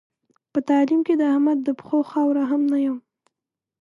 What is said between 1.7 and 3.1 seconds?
پښو خاوره هم نه یم.